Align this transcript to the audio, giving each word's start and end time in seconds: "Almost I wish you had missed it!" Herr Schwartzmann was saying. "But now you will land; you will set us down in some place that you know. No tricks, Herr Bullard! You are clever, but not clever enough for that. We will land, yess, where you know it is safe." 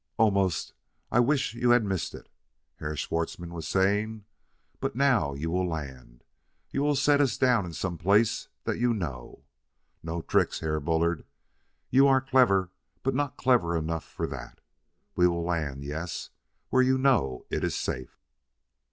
"Almost 0.17 0.73
I 1.11 1.19
wish 1.19 1.53
you 1.53 1.69
had 1.69 1.85
missed 1.85 2.15
it!" 2.15 2.27
Herr 2.77 2.95
Schwartzmann 2.95 3.53
was 3.53 3.67
saying. 3.67 4.25
"But 4.79 4.95
now 4.95 5.35
you 5.35 5.51
will 5.51 5.69
land; 5.69 6.23
you 6.71 6.81
will 6.81 6.95
set 6.95 7.21
us 7.21 7.37
down 7.37 7.67
in 7.67 7.73
some 7.73 7.99
place 7.99 8.47
that 8.63 8.79
you 8.79 8.95
know. 8.95 9.43
No 10.01 10.23
tricks, 10.23 10.59
Herr 10.61 10.79
Bullard! 10.79 11.23
You 11.91 12.07
are 12.07 12.19
clever, 12.19 12.71
but 13.03 13.13
not 13.13 13.37
clever 13.37 13.77
enough 13.77 14.03
for 14.03 14.25
that. 14.25 14.59
We 15.15 15.27
will 15.27 15.43
land, 15.43 15.83
yess, 15.83 16.31
where 16.71 16.81
you 16.81 16.97
know 16.97 17.45
it 17.51 17.63
is 17.63 17.75
safe." 17.75 18.17